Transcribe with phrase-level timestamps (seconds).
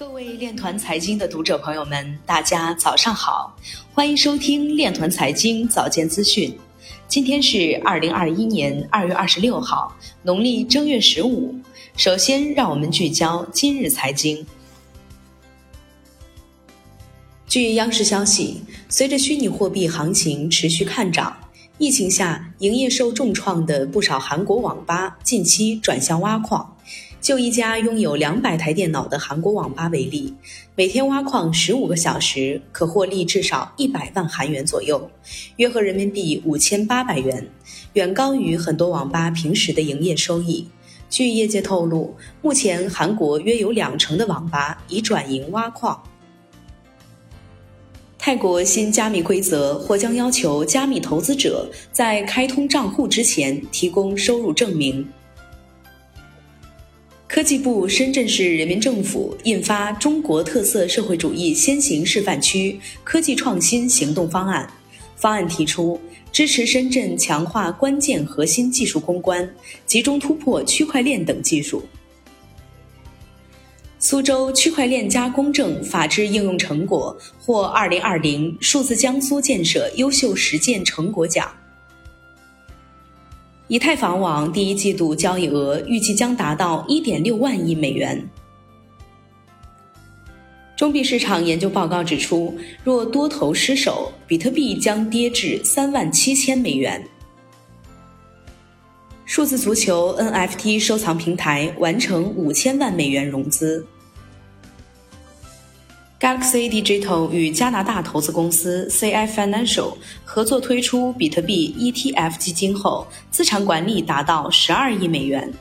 [0.00, 3.54] 各位链团财经的读者朋友们，大家早上好，
[3.92, 6.58] 欢迎收听链团财经早间资讯。
[7.06, 11.54] 今天是二零二一年二月二十六号，农历正月十五。
[11.98, 14.46] 首先，让我们聚焦今日财经。
[17.46, 21.36] 据央视消息，随着虚拟货币行情持续看涨，
[21.76, 26.74] 疫情下营业受重创的不少韩国网吧近期转向挖矿。
[27.20, 30.34] 就一家拥有两百台电脑的韩国网吧为例，
[30.74, 35.10] 每天挖矿十五个小时，可获利至少一百万韩元左右，
[35.56, 37.46] 约合人民币五千八百元，
[37.92, 40.66] 远高于很多网吧平时的营业收益。
[41.10, 46.02] 据业界透露，目前韩国约有两成的网吧已转营挖矿。
[48.18, 55.06] 泰国新加密规则或将要求加密投资者在开通账户之前提供收入证明。
[57.32, 64.68] 科技部深圳市人民政府印发《中国特色社会主义先行示范区科技创新行动方案》，
[65.14, 65.98] 方案提出
[66.32, 69.48] 支持深圳强化关键核心技术攻关，
[69.86, 71.84] 集中突破区块链等技术。
[74.00, 81.48] 苏州区块链加公证法治应用成果获“二零二零数字江苏建设优秀实践成果奖”。
[83.70, 88.20] 以太坊网第一季度交易额预计将达到一点六万亿美元。
[90.76, 97.00] 中币市场研究报告指出，若多头失守，比特币将跌至三万七千美元。
[99.24, 103.86] 数字足球 NFT 收藏平台完成五千万美元融资。
[106.30, 115.52] Galaxy Digital 与加拿大投资公司 CI Financial 合作推出比特币 ETF 基金后，资产管理达到十二亿美元。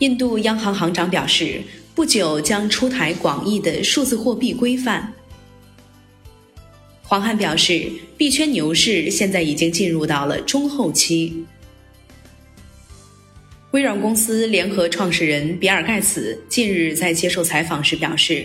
[0.00, 1.62] 印度央行行长表示，
[1.94, 5.12] 不久将出台广义的数字货币规范。
[7.02, 11.44] 黄汉表示，币圈牛市现在已经进入到了中后期。
[13.72, 18.44] 微软公司联合创始人比尔·盖茨近日在接受采访时表示，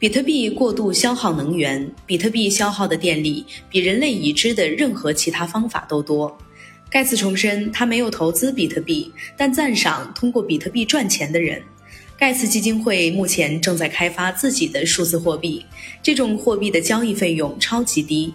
[0.00, 6.36] 比特币过度消耗能源，比特币消耗的电力比人类已知的任何其他方法都多。
[6.90, 11.62] 盖茨重申，他没有投资比特币，但赞赏通过比特币赚钱的人。
[12.18, 15.64] 盖茨基金会目前正在开发自己的数字货币，
[16.02, 18.34] 这种货币的交易费用超级低。